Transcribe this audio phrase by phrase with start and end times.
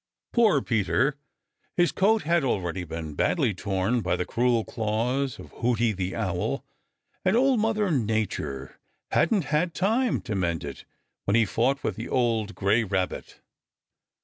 [0.33, 1.15] Poor Peter!
[1.77, 6.65] His coat had already been badly torn by the cruel claws of Hooty the Owl,
[7.23, 8.79] and Old Mother Nature
[9.11, 10.85] hadn't had time to mend it
[11.25, 13.41] when he fought with the old gray Rabbit.